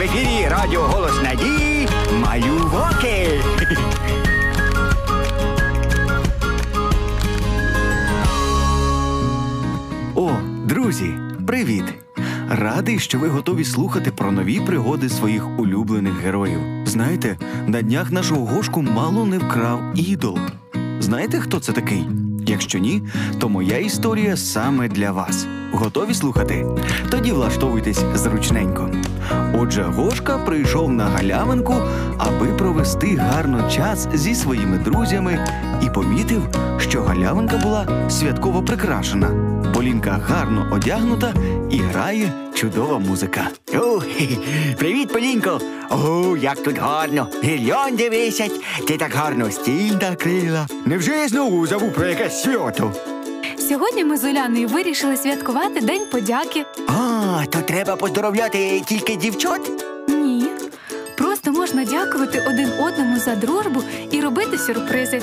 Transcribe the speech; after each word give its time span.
в 0.00 0.02
ефірі 0.02 0.48
Радіо 0.50 0.80
Голос 0.80 1.22
Надії 1.22 1.88
Малюваки. 2.12 3.40
О, 10.14 10.30
друзі, 10.64 11.10
привіт! 11.46 11.84
Радий, 12.48 12.98
що 12.98 13.18
ви 13.18 13.28
готові 13.28 13.64
слухати 13.64 14.12
про 14.16 14.32
нові 14.32 14.60
пригоди 14.60 15.08
своїх 15.08 15.58
улюблених 15.58 16.20
героїв. 16.20 16.60
Знаєте, 16.84 17.38
на 17.66 17.82
днях 17.82 18.10
нашого 18.10 18.46
гошку 18.46 18.82
мало 18.82 19.26
не 19.26 19.38
вкрав 19.38 19.80
ідол. 19.94 20.38
Знаєте, 21.00 21.40
хто 21.40 21.60
це 21.60 21.72
такий? 21.72 22.04
Якщо 22.46 22.78
ні, 22.78 23.02
то 23.38 23.48
моя 23.48 23.78
історія 23.78 24.36
саме 24.36 24.88
для 24.88 25.12
вас. 25.12 25.46
Готові 25.72 26.14
слухати? 26.14 26.66
Тоді 27.10 27.32
влаштовуйтесь 27.32 28.04
зручненько. 28.14 28.90
Отже, 29.54 29.82
Гошка 29.82 30.38
прийшов 30.38 30.92
на 30.92 31.04
галявинку, 31.04 31.74
аби 32.18 32.46
провести 32.46 33.16
гарно 33.16 33.70
час 33.70 34.08
зі 34.14 34.34
своїми 34.34 34.78
друзями, 34.78 35.46
і 35.82 35.90
помітив, 35.90 36.42
що 36.78 37.02
галявинка 37.02 37.56
була 37.56 38.10
святково 38.10 38.62
прикрашена. 38.62 39.30
Полінка 39.74 40.20
гарно 40.28 40.66
одягнута 40.72 41.34
і 41.70 41.78
грає 41.78 42.32
чудова 42.54 42.98
музика. 42.98 43.48
О, 43.74 43.76
хі-хі. 43.78 44.74
привіт, 44.76 45.12
Полінко. 45.12 45.60
О, 45.90 46.36
як 46.36 46.62
тут 46.62 46.78
гарно. 46.78 47.28
Гірлянди 47.44 48.10
висять. 48.10 48.60
Ти 48.86 48.96
так 48.96 49.12
гарно 49.14 49.50
стіль 49.50 49.92
накрила. 50.02 50.66
Невже 50.84 51.10
я 51.10 51.28
знову 51.28 51.66
забув 51.66 51.92
про 51.92 52.06
якесь 52.06 52.42
свято? 52.42 52.92
Сьогодні 53.70 54.04
ми 54.04 54.16
з 54.16 54.24
Уляною 54.24 54.68
вирішили 54.68 55.16
святкувати 55.16 55.80
День 55.80 56.06
подяки. 56.12 56.64
А, 56.88 57.44
то 57.50 57.60
треба 57.60 57.96
поздоровляти 57.96 58.82
тільки 58.86 59.16
дівчат? 59.16 59.70
Ні. 60.08 60.46
Просто 61.18 61.52
можна 61.52 61.84
дякувати 61.84 62.42
один 62.48 62.68
одному 62.80 63.18
за 63.18 63.34
дружбу 63.34 63.82
і 64.10 64.20
робити 64.20 64.58
сюрпризи. 64.58 65.22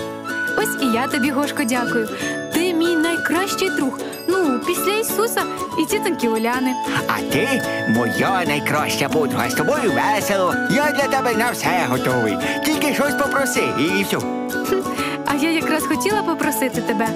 Ось 0.57 0.83
і 0.83 0.85
я 0.85 1.07
тобі, 1.07 1.29
Гошко, 1.29 1.63
дякую. 1.63 2.09
Ти 2.53 2.73
мій 2.73 2.95
найкращий 2.95 3.69
друг. 3.69 3.99
Ну, 4.27 4.59
після 4.67 4.93
Ісуса 4.93 5.43
і 5.79 5.85
тітоньки 5.85 6.29
Уляни. 6.29 6.75
А 7.07 7.31
ти 7.31 7.63
моя 7.89 8.43
найкраща 8.47 9.09
подруга. 9.09 9.49
З 9.49 9.53
тобою 9.53 9.91
весело. 9.91 10.53
Я 10.71 10.91
для 10.91 11.07
тебе 11.07 11.33
на 11.33 11.51
все 11.51 11.85
готовий. 11.89 12.37
Тільки 12.65 12.93
щось 12.93 13.13
попроси 13.13 13.63
і 13.79 14.03
все. 14.03 14.17
А 14.17 14.96
я 15.41 15.51
якраз 15.51 15.83
хотіла 15.83 16.21
попросити 16.21 16.81
тебе, 16.81 17.07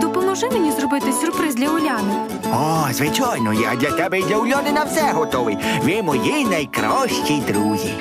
допоможи 0.00 0.50
мені 0.50 0.72
зробити 0.72 1.12
сюрприз 1.12 1.54
для 1.54 1.68
Уляни. 1.68 2.14
О, 2.54 2.92
звичайно, 2.92 3.52
я 3.52 3.74
для 3.74 3.90
тебе 3.90 4.18
і 4.18 4.22
для 4.22 4.36
Уляни 4.36 4.72
на 4.72 4.84
все 4.84 5.12
готовий. 5.12 5.58
Ви 5.82 6.02
мої 6.02 6.44
найкращі 6.44 7.42
друзі. 7.48 7.94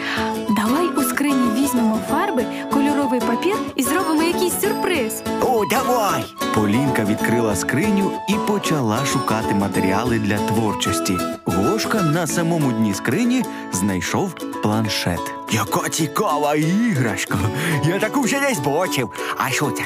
Давай 0.55 0.87
у 0.97 1.03
скрині 1.03 1.61
візьмемо 1.61 1.99
фарби, 2.09 2.45
кольоровий 2.73 3.19
папір 3.19 3.55
і 3.75 3.83
зробимо 3.83 4.23
якийсь 4.23 4.61
сюрприз. 4.61 5.23
О, 5.41 5.65
давай! 5.65 6.25
Полінка 6.55 7.03
відкрила 7.03 7.55
скриню 7.55 8.11
і 8.29 8.33
почала 8.47 9.05
шукати 9.05 9.55
матеріали 9.55 10.19
для 10.19 10.37
творчості. 10.37 11.17
Гошка 11.45 12.01
на 12.01 12.27
самому 12.27 12.71
дні 12.71 12.93
скрині 12.93 13.43
знайшов 13.71 14.33
планшет. 14.63 15.33
Яка 15.51 15.89
цікава 15.89 16.55
іграшка. 16.55 17.37
Я 17.85 17.99
таку 17.99 18.21
вже 18.21 18.39
десь 18.39 18.59
бачив. 18.59 19.09
А 19.37 19.49
що 19.49 19.71
це? 19.71 19.83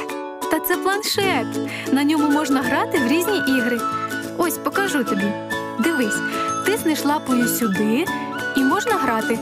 Та 0.52 0.60
це 0.60 0.78
планшет. 0.78 1.48
На 1.94 2.04
ньому 2.04 2.30
можна 2.30 2.62
грати 2.62 3.00
в 3.00 3.08
різні 3.08 3.38
ігри. 3.38 3.80
Ось 4.38 4.58
покажу 4.58 5.04
тобі. 5.04 5.34
Дивись, 5.80 6.20
тиснеш 6.66 7.06
лапою 7.06 7.48
сюди 7.48 8.06
і 8.58 8.60
можна 8.64 8.92
грати. 8.94 9.40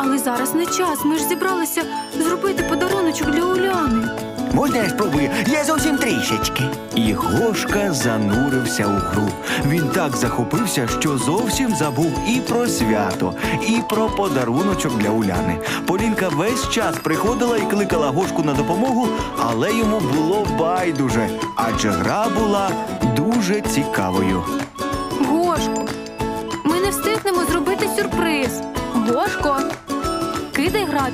Але 0.00 0.18
зараз 0.18 0.54
не 0.54 0.66
час. 0.66 1.04
Ми 1.04 1.18
ж 1.18 1.24
зібралися 1.24 1.82
зробити 2.18 2.62
подаруночок 2.62 3.30
для 3.30 3.44
Уляни. 3.44 4.08
Можна 4.52 4.76
я 4.76 4.88
спробую? 4.88 5.30
Я 5.46 5.64
зовсім 5.64 5.96
трішечки. 5.96 6.62
І 6.94 7.12
Гошка 7.12 7.92
занурився 7.92 8.86
у 8.86 8.90
гру. 8.90 9.28
Він 9.66 9.88
так 9.88 10.16
захопився, 10.16 10.88
що 11.00 11.18
зовсім 11.18 11.74
забув 11.74 12.12
і 12.28 12.40
про 12.40 12.66
свято, 12.66 13.34
і 13.68 13.80
про 13.88 14.08
подаруночок 14.08 14.98
для 14.98 15.10
Уляни. 15.10 15.56
Полінка 15.86 16.28
весь 16.28 16.70
час 16.70 16.96
приходила 17.02 17.56
і 17.56 17.70
кликала 17.70 18.08
Гошку 18.08 18.42
на 18.42 18.52
допомогу, 18.52 19.08
але 19.38 19.74
йому 19.74 20.00
було 20.00 20.46
байдуже, 20.58 21.28
адже 21.56 21.90
гра 21.90 22.26
була 22.38 22.70
дуже 23.16 23.60
цікавою. 23.60 24.44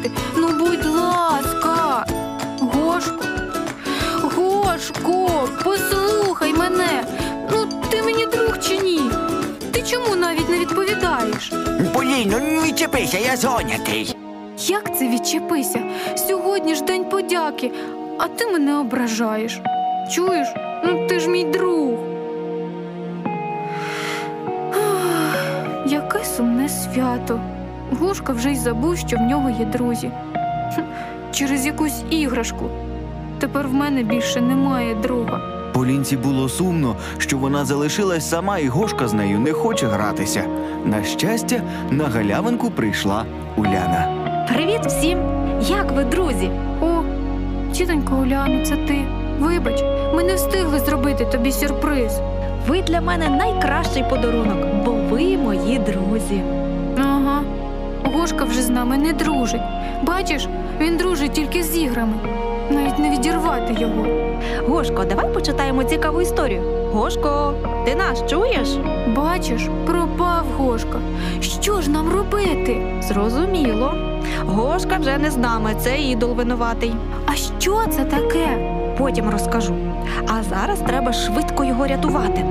Кидай. 0.02 0.10
Ну, 0.36 0.48
будь 0.58 0.86
ласка. 0.86 2.04
Гошко. 2.60 3.24
Гошко, 4.22 5.48
послухай 5.64 6.52
мене. 6.52 7.04
Ну, 7.50 7.66
ти 7.90 8.02
мені 8.02 8.26
друг 8.26 8.58
чи 8.58 8.78
ні? 8.78 9.00
Ти 9.72 9.82
чому 9.82 10.16
навіть 10.16 10.48
не 10.50 10.58
відповідаєш? 10.58 11.52
Поліно, 11.94 12.38
не 12.38 12.62
відчепися, 12.62 13.18
я 13.18 13.36
зайнятий. 13.36 14.16
Як 14.58 14.98
це 14.98 15.08
відчепися? 15.08 15.80
Сьогодні 16.28 16.74
ж 16.74 16.82
день 16.84 17.04
подяки, 17.04 17.70
а 18.18 18.28
ти 18.28 18.46
мене 18.46 18.74
ображаєш. 18.76 19.60
Чуєш? 20.10 20.48
Ну 20.84 21.06
ти 21.08 21.20
ж 21.20 21.28
мій 21.28 21.44
друг. 21.44 21.90
Яке 25.86 26.24
сумне 26.24 26.68
свято. 26.68 27.40
Гошка 28.00 28.32
вже 28.32 28.50
й 28.52 28.56
забув, 28.56 28.96
що 28.96 29.16
в 29.16 29.20
нього 29.20 29.50
є 29.50 29.64
друзі. 29.64 30.10
Хм, 30.74 30.80
Через 31.32 31.66
якусь 31.66 32.02
іграшку. 32.10 32.64
Тепер 33.38 33.68
в 33.68 33.74
мене 33.74 34.02
більше 34.02 34.40
немає 34.40 34.94
друга. 34.94 35.40
Полінці 35.72 36.16
було 36.16 36.48
сумно, 36.48 36.96
що 37.18 37.38
вона 37.38 37.64
залишилась 37.64 38.28
сама, 38.30 38.58
і 38.58 38.68
Гошка 38.68 39.08
з 39.08 39.12
нею 39.12 39.38
не 39.38 39.52
хоче 39.52 39.86
гратися. 39.86 40.44
На 40.84 41.04
щастя, 41.04 41.60
на 41.90 42.04
галявинку 42.04 42.70
прийшла 42.70 43.24
Уляна. 43.56 44.08
Привіт 44.54 44.80
всім! 44.86 45.18
Як 45.60 45.92
ви, 45.92 46.04
друзі? 46.04 46.50
О, 46.82 47.02
тітонько 47.72 48.16
Уляно, 48.16 48.64
це 48.66 48.76
ти. 48.76 48.98
Вибач, 49.40 49.82
ми 50.14 50.22
не 50.22 50.34
встигли 50.34 50.78
зробити 50.78 51.24
тобі 51.24 51.52
сюрприз. 51.52 52.20
Ви 52.68 52.82
для 52.82 53.00
мене 53.00 53.28
найкращий 53.28 54.04
подарунок, 54.10 54.58
бо 54.84 54.92
ви 54.92 55.36
мої 55.38 55.78
друзі. 55.78 56.42
Ага. 58.24 58.32
Гошка 58.32 58.44
вже 58.44 58.62
з 58.62 58.70
нами 58.70 58.96
не 58.98 59.12
дружить. 59.12 59.60
Бачиш, 60.02 60.48
він 60.80 60.96
дружить 60.96 61.32
тільки 61.32 61.62
з 61.62 61.76
іграми. 61.76 62.12
Навіть 62.70 62.98
не 62.98 63.10
відірвати 63.10 63.76
його. 63.78 64.06
Гошко, 64.68 65.04
давай 65.04 65.32
почитаємо 65.34 65.84
цікаву 65.84 66.20
історію. 66.20 66.62
Гошко, 66.92 67.54
ти 67.84 67.94
нас 67.94 68.26
чуєш? 68.30 68.68
Бачиш, 69.16 69.68
пропав 69.86 70.44
Гошка. 70.58 70.98
Що 71.40 71.80
ж 71.80 71.90
нам 71.90 72.08
робити? 72.08 73.02
Зрозуміло. 73.02 73.94
Гошка 74.46 74.96
вже 74.98 75.18
не 75.18 75.30
з 75.30 75.36
нами, 75.36 75.74
це 75.78 75.98
ідол 75.98 76.34
винуватий. 76.34 76.92
А 77.26 77.34
що 77.34 77.82
це 77.90 78.04
таке? 78.04 78.58
Потім 78.98 79.30
розкажу. 79.30 79.74
А 80.28 80.42
зараз 80.42 80.78
треба 80.78 81.12
швидко 81.12 81.64
його 81.64 81.86
рятувати. 81.86 82.44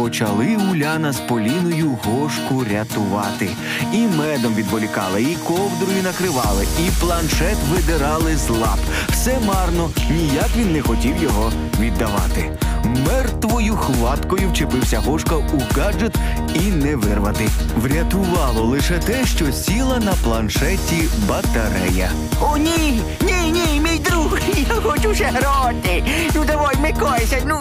Почали 0.00 0.56
Уляна 0.56 1.12
з 1.12 1.20
Поліною 1.20 1.98
Гошку 2.04 2.64
рятувати. 2.70 3.50
І 3.92 4.06
медом 4.06 4.54
відволікали, 4.54 5.22
і 5.22 5.36
ковдрою 5.46 6.02
накривали, 6.02 6.66
і 6.86 7.00
планшет 7.00 7.56
видирали 7.70 8.36
з 8.36 8.48
лап. 8.48 8.78
Все 9.08 9.38
марно, 9.46 9.90
ніяк 10.10 10.48
він 10.56 10.72
не 10.72 10.82
хотів 10.82 11.22
його 11.22 11.52
віддавати. 11.80 12.58
Мертвою 12.84 13.76
хваткою 13.76 14.50
вчепився 14.50 14.98
Гошка 14.98 15.36
у 15.36 15.60
гаджет 15.76 16.16
і 16.54 16.60
не 16.72 16.96
вирвати. 16.96 17.48
Врятувало 17.76 18.62
лише 18.62 18.98
те, 18.98 19.26
що 19.26 19.52
сіла 19.52 19.98
на 19.98 20.12
планшеті 20.24 21.08
батарея. 21.28 22.10
О, 22.40 22.56
ні, 22.56 23.00
ні, 23.26 23.50
ні, 23.52 23.80
мій 23.80 23.98
друг, 23.98 24.38
я 24.68 24.74
хочу 24.74 25.14
ще 25.14 25.24
грати. 25.24 26.04
Ну 26.34 26.44
давай, 26.46 26.76
микайся, 26.82 27.36
ну, 27.46 27.60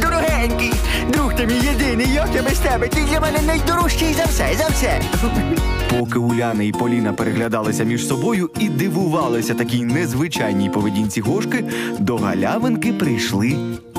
дорогенький. 0.00 0.72
Друг 1.12 1.34
ти 1.34 1.46
мій 1.46 1.66
єдиний, 1.66 2.12
як 2.14 2.28
я 2.34 2.42
без 2.42 2.58
тебе? 2.58 2.88
Ти 2.88 3.00
для 3.10 3.20
мене 3.20 3.38
найдорожчий 3.46 4.14
за 4.14 4.24
все, 4.24 4.46
за 4.58 4.68
все. 4.68 5.00
Поки 5.98 6.18
Уляна 6.18 6.62
і 6.62 6.72
Поліна 6.72 7.12
переглядалися 7.12 7.84
між 7.84 8.06
собою 8.06 8.50
і 8.60 8.68
дивувалися 8.68 9.54
такій 9.54 9.84
незвичайній 9.84 10.70
поведінці 10.70 11.20
Гошки, 11.20 11.64
до 11.98 12.16
галявинки 12.16 12.92
прийшли 12.92 13.56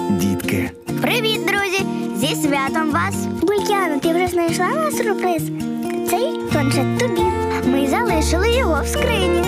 дітки. 0.10 0.72
Привіт, 1.02 1.42
друзі! 1.46 1.99
Зі 2.20 2.36
святом 2.36 2.92
вас! 2.92 3.16
Бульяно, 3.42 4.00
ти 4.02 4.14
вже 4.14 4.28
знайшла 4.28 4.68
на 4.68 4.92
сюрприз? 4.92 5.44
Цей 6.10 6.40
планшет 6.52 6.98
тобі. 7.00 7.22
Ми 7.66 7.88
залишили 7.88 8.52
його 8.58 8.84
в 8.84 8.88
скрині. 8.88 9.44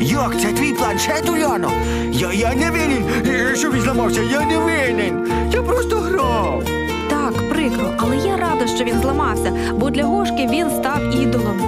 Як 0.00 0.40
це 0.40 0.46
твій 0.52 0.72
планшет, 0.72 1.28
Уляно? 1.28 1.70
Я, 2.12 2.32
я 2.32 2.54
не 2.54 2.70
винен, 2.70 3.04
Е, 3.26 3.56
що 3.56 3.70
він 3.70 3.80
зламався, 3.80 4.20
я 4.32 4.40
не 4.46 4.58
винен. 4.58 5.28
Я 5.52 5.62
просто 5.62 5.96
грав. 5.96 6.64
Так, 7.10 7.48
прикро, 7.48 7.90
але 7.98 8.16
я 8.16 8.36
рада, 8.36 8.66
що 8.66 8.84
він 8.84 9.00
зламався, 9.02 9.52
бо 9.76 9.90
для 9.90 10.04
Гошки 10.04 10.48
він 10.52 10.70
став 10.70 11.14
ідолом. 11.22 11.60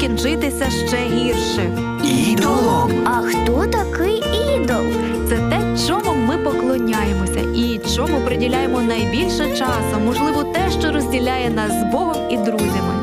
скінчитися 0.00 0.70
ще 0.70 0.96
гірше. 0.96 1.70
Ідолом? 2.04 2.90
А 3.04 3.10
хто 3.10 3.66
такий 3.66 4.22
ідол? 4.56 4.84
Це 5.28 5.36
те, 5.36 5.60
чому 5.88 6.14
ми 6.14 6.36
поклоняємося 6.38 7.39
і 7.84 7.96
чому 7.96 8.20
приділяємо 8.20 8.80
найбільше 8.82 9.56
часу, 9.56 10.00
можливо, 10.04 10.44
те, 10.44 10.70
що 10.80 10.92
розділяє 10.92 11.50
нас 11.50 11.72
з 11.72 11.92
Богом 11.92 12.16
і 12.30 12.36
друзями. 12.36 12.94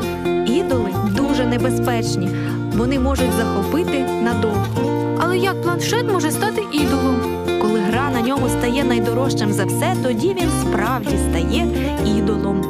Ідоли 0.46 0.90
дуже 1.16 1.46
небезпечні, 1.46 2.30
вони 2.76 2.98
можуть 2.98 3.32
захопити 3.38 3.98
надовго. 4.22 4.66
Але 5.20 5.38
як 5.38 5.62
планшет 5.62 6.12
може 6.12 6.30
стати 6.30 6.62
ідолом? 6.72 7.20
Коли 7.62 7.80
гра 7.80 8.10
на 8.10 8.20
ньому 8.20 8.48
стає 8.48 8.84
найдорожчим 8.84 9.52
за 9.52 9.64
все, 9.64 9.96
тоді 10.02 10.28
він 10.28 10.48
справді 10.62 11.18
стає 11.30 11.66
ідолом. 12.18 12.64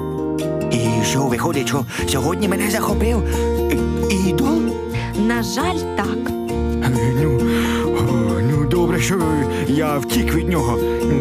І 0.71 1.05
що 1.05 1.23
виходить, 1.23 1.69
що 1.69 1.85
сьогодні 2.09 2.49
мене 2.49 2.71
захопив 2.71 3.23
ідол? 4.29 4.61
На 5.27 5.43
жаль, 5.43 5.79
так. 5.97 6.38
Що 9.01 9.23
я 9.69 9.99
втік 9.99 10.35
від 10.35 10.49
нього. 10.49 10.79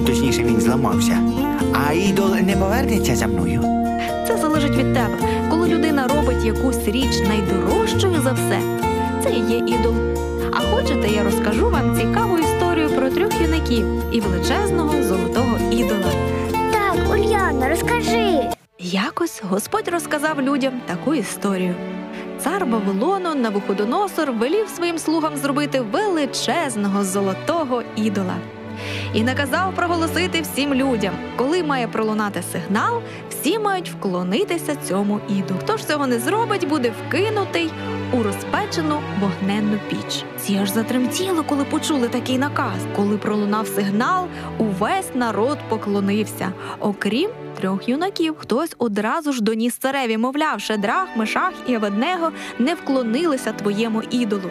Точніше, 0.07 0.43
він 0.43 0.61
зламався. 0.61 1.19
А 1.73 1.93
ідол 1.93 2.35
не 2.35 2.55
повернеться 2.57 3.15
за 3.15 3.27
мною. 3.27 3.61
Це 4.27 4.37
залежить 4.37 4.75
від 4.77 4.93
тебе. 4.93 5.17
Коли 5.49 5.67
людина 5.67 6.07
робить 6.07 6.45
якусь 6.45 6.87
річ 6.87 7.19
найдорожчою 7.27 8.21
за 8.21 8.31
все, 8.31 8.59
це 9.23 9.29
і 9.29 9.51
є 9.51 9.57
ідол. 9.57 9.93
А 10.51 10.59
хочете, 10.59 11.07
я 11.07 11.23
розкажу 11.23 11.69
вам 11.69 11.97
цікаву 11.97 12.37
історію 12.37 12.89
про 12.89 13.09
трьох 13.09 13.41
юнаків 13.41 13.85
і 14.11 14.19
величезного 14.19 15.03
золотого 15.03 15.57
ідола. 15.71 16.11
Так, 16.51 17.11
Ульяна, 17.13 17.69
розкажи. 17.69 18.39
Якось 18.79 19.41
Господь 19.49 19.87
розказав 19.87 20.41
людям 20.41 20.73
таку 20.87 21.13
історію. 21.13 21.75
Цар 22.39 22.65
Вавилону 22.65 23.35
Навуходоносор 23.35 24.31
велів 24.31 24.69
своїм 24.69 24.97
слугам 24.97 25.37
зробити 25.37 25.81
величезного 25.81 27.03
золотого 27.03 27.83
ідола. 27.95 28.35
І 29.13 29.23
наказав 29.23 29.75
проголосити 29.75 30.41
всім 30.41 30.73
людям, 30.73 31.13
коли 31.35 31.63
має 31.63 31.87
пролунати 31.87 32.41
сигнал, 32.51 33.01
всі 33.29 33.59
мають 33.59 33.91
вклонитися 33.91 34.75
цьому 34.75 35.19
іду. 35.29 35.55
Хто 35.59 35.77
ж 35.77 35.87
цього 35.87 36.07
не 36.07 36.19
зробить, 36.19 36.67
буде 36.67 36.93
вкинутий 37.07 37.71
у 38.13 38.23
розпечену 38.23 38.99
вогненну 39.19 39.79
піч. 39.89 40.23
Всі 40.37 40.57
аж 40.57 40.69
затремтіли, 40.69 41.43
коли 41.43 41.63
почули 41.63 42.07
такий 42.07 42.37
наказ. 42.37 42.79
Коли 42.95 43.17
пролунав 43.17 43.67
сигнал, 43.67 44.27
увесь 44.57 45.15
народ 45.15 45.57
поклонився, 45.69 46.53
окрім 46.79 47.29
трьох 47.59 47.89
юнаків. 47.89 48.35
Хтось 48.37 48.75
одразу 48.77 49.31
ж 49.31 49.43
доніс 49.43 49.77
цареві, 49.77 50.17
мовляв, 50.17 50.61
Шедрах, 50.61 51.07
Мешах 51.17 51.53
і 51.67 51.75
Аведнего 51.75 52.31
не 52.59 52.73
вклонилися 52.73 53.53
твоєму 53.53 54.03
ідолу. 54.09 54.49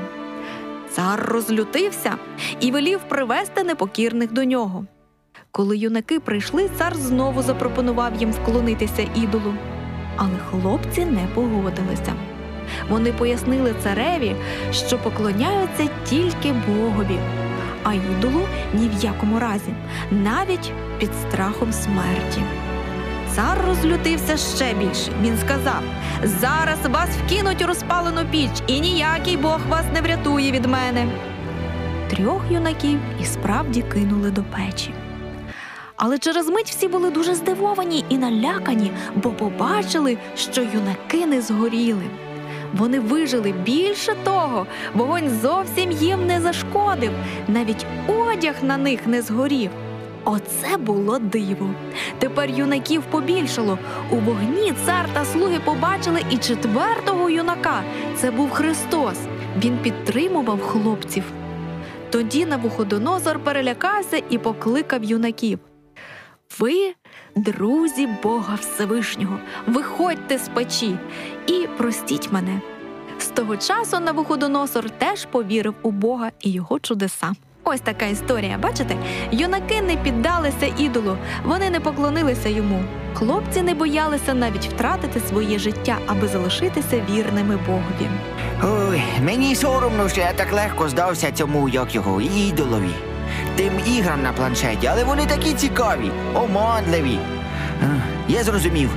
Цар 0.90 1.26
розлютився 1.28 2.14
і 2.60 2.70
велів 2.70 3.00
привести 3.08 3.62
непокірних 3.62 4.32
до 4.32 4.44
нього. 4.44 4.86
Коли 5.50 5.78
юнаки 5.78 6.20
прийшли, 6.20 6.70
цар 6.78 6.96
знову 6.96 7.42
запропонував 7.42 8.12
їм 8.14 8.32
вклонитися 8.32 9.08
ідолу. 9.14 9.54
Але 10.16 10.38
хлопці 10.50 11.04
не 11.04 11.26
погодилися. 11.34 12.35
Вони 12.88 13.12
пояснили 13.12 13.74
цареві, 13.82 14.36
що 14.72 14.98
поклоняються 14.98 15.88
тільки 16.04 16.52
Богові, 16.52 17.18
а 17.84 17.94
ідолу 17.94 18.42
ні 18.74 18.88
в 18.88 19.04
якому 19.04 19.38
разі, 19.38 19.72
навіть 20.10 20.72
під 20.98 21.10
страхом 21.28 21.72
смерті. 21.72 22.42
Цар 23.34 23.58
розлютився 23.66 24.36
ще 24.36 24.74
більше. 24.74 25.12
Він 25.22 25.38
сказав: 25.38 25.82
Зараз 26.24 26.78
вас 26.88 27.08
вкинуть 27.08 27.62
у 27.62 27.66
розпалену 27.66 28.20
піч, 28.30 28.50
і 28.66 28.80
ніякий 28.80 29.36
Бог 29.36 29.60
вас 29.68 29.84
не 29.94 30.00
врятує 30.00 30.52
від 30.52 30.66
мене. 30.66 31.06
Трьох 32.10 32.42
юнаків 32.50 32.98
і 33.22 33.24
справді 33.24 33.82
кинули 33.82 34.30
до 34.30 34.42
печі. 34.42 34.94
Але 35.96 36.18
через 36.18 36.48
мить 36.48 36.70
всі 36.70 36.88
були 36.88 37.10
дуже 37.10 37.34
здивовані 37.34 38.04
і 38.08 38.18
налякані, 38.18 38.92
бо 39.14 39.30
побачили, 39.30 40.18
що 40.36 40.62
юнаки 40.62 41.26
не 41.26 41.40
згоріли. 41.42 42.04
Вони 42.76 43.00
вижили 43.00 43.52
більше 43.52 44.14
того, 44.24 44.66
вогонь 44.94 45.30
зовсім 45.42 45.92
їм 45.92 46.26
не 46.26 46.40
зашкодив, 46.40 47.10
навіть 47.48 47.86
одяг 48.08 48.54
на 48.62 48.76
них 48.76 49.06
не 49.06 49.22
згорів. 49.22 49.70
Оце 50.24 50.76
було 50.76 51.18
диво. 51.18 51.70
Тепер 52.18 52.50
юнаків 52.50 53.02
побільшало. 53.10 53.78
У 54.10 54.16
вогні 54.16 54.74
цар 54.86 55.08
та 55.12 55.24
слуги 55.24 55.60
побачили 55.64 56.20
і 56.30 56.36
четвертого 56.36 57.30
юнака. 57.30 57.82
Це 58.16 58.30
був 58.30 58.50
Христос. 58.50 59.18
Він 59.64 59.78
підтримував 59.78 60.60
хлопців. 60.60 61.24
Тоді 62.10 62.46
Навуходонозор 62.46 63.38
перелякався 63.38 64.22
і 64.30 64.38
покликав 64.38 65.04
юнаків. 65.04 65.58
Ви, 66.58 66.94
друзі 67.34 68.08
Бога 68.22 68.54
Всевишнього, 68.54 69.38
виходьте 69.66 70.38
з 70.38 70.48
печі 70.48 70.98
і 71.46 71.66
простіть 71.76 72.32
мене. 72.32 72.60
З 73.18 73.26
того 73.26 73.56
часу 73.56 74.00
Навуходоносор 74.00 74.90
теж 74.90 75.24
повірив 75.24 75.74
у 75.82 75.90
Бога 75.90 76.30
і 76.40 76.50
його 76.50 76.78
чудеса. 76.80 77.32
Ось 77.64 77.80
така 77.80 78.06
історія, 78.06 78.58
бачите? 78.58 78.96
Юнаки 79.32 79.82
не 79.82 79.96
піддалися 79.96 80.66
ідолу, 80.78 81.16
вони 81.44 81.70
не 81.70 81.80
поклонилися 81.80 82.48
йому. 82.48 82.84
Хлопці 83.14 83.62
не 83.62 83.74
боялися 83.74 84.34
навіть 84.34 84.66
втратити 84.66 85.20
своє 85.20 85.58
життя, 85.58 85.98
аби 86.06 86.28
залишитися 86.28 87.02
вірними 87.10 87.58
Богові. 87.66 88.10
Ой, 88.64 89.02
мені 89.24 89.54
соромно, 89.54 90.08
що 90.08 90.20
я 90.20 90.32
так 90.32 90.52
легко 90.52 90.88
здався 90.88 91.32
цьому, 91.32 91.68
як 91.68 91.94
його, 91.94 92.20
ідолові. 92.20 92.94
Тим 93.56 93.72
іграм 93.86 94.22
на 94.22 94.32
планшеті, 94.32 94.86
але 94.86 95.04
вони 95.04 95.26
такі 95.26 95.52
цікаві, 95.54 96.10
оманливі. 96.34 97.18
Я 98.28 98.44
зрозумів. 98.44 98.90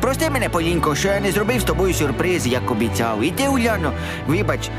Прости 0.00 0.30
мене, 0.30 0.48
Полінко, 0.48 0.94
що 0.94 1.08
я 1.08 1.20
не 1.20 1.32
зробив 1.32 1.60
з 1.60 1.64
тобою 1.64 1.94
сюрприз, 1.94 2.46
як 2.46 2.70
обіцяв. 2.70 3.22
І 3.22 3.30
ти, 3.30 3.48
Уляно, 3.48 3.92
вибач, 4.26 4.70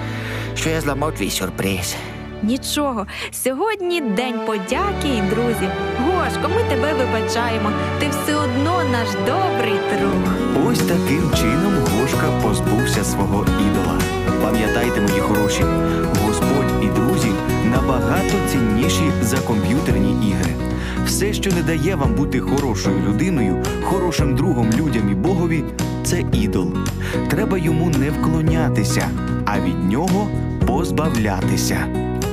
що 0.56 0.70
я 0.70 0.82
зламав 0.82 1.14
твій 1.16 1.30
сюрприз. 1.30 1.96
Нічого, 2.44 3.08
сьогодні 3.32 4.02
день 4.02 4.40
подяки 4.46 5.08
і 5.18 5.22
друзів. 5.22 5.70
Гошко, 6.06 6.50
ми 6.56 6.64
тебе 6.70 6.94
вибачаємо. 6.94 7.70
Ти 8.00 8.10
все 8.10 8.36
одно 8.36 8.82
наш 8.92 9.08
добрий 9.26 9.80
друг. 10.00 10.14
Ось 10.68 10.80
таким 10.80 11.32
чином 11.38 11.74
Гошка 11.76 12.28
позбувся 12.44 13.04
свого 13.04 13.46
ідола. 13.62 14.00
Пам'ятайте, 14.44 15.02
мої 15.02 15.20
хороші, 15.22 15.64
Господь 16.26 16.84
і 16.84 16.86
набагато 17.98 18.34
цінніші 18.52 19.12
за 19.22 19.38
комп'ютерні 19.38 20.30
ігри. 20.30 20.54
Все, 21.06 21.34
що 21.34 21.52
не 21.52 21.62
дає 21.62 21.96
вам 21.96 22.14
бути 22.14 22.40
хорошою 22.40 22.96
людиною, 23.08 23.64
хорошим 23.84 24.36
другом 24.36 24.70
людям 24.78 25.12
і 25.12 25.16
Богові, 25.16 25.64
це 26.04 26.24
ідол. 26.34 26.74
Треба 27.30 27.58
йому 27.58 27.90
не 27.90 28.10
вклонятися, 28.10 29.10
а 29.46 29.60
від 29.60 29.92
нього 29.92 30.28
позбавлятися. 30.68 31.78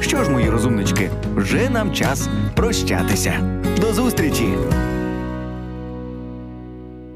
Що 0.01 0.25
ж, 0.25 0.31
мої 0.31 0.51
розумнички, 0.51 1.11
вже 1.37 1.71
нам 1.71 1.93
час 1.93 2.29
прощатися. 2.55 3.33
До 3.81 3.93
зустрічі! 3.93 4.49